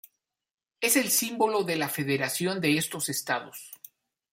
[0.79, 3.69] Es el símbolo de la Federación de estos estados.